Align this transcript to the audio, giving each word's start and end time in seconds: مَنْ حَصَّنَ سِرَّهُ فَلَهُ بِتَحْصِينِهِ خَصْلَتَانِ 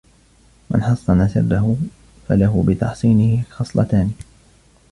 مَنْ 0.69 0.83
حَصَّنَ 0.83 1.27
سِرَّهُ 1.27 1.77
فَلَهُ 2.27 2.63
بِتَحْصِينِهِ 2.67 3.43
خَصْلَتَانِ 3.49 4.11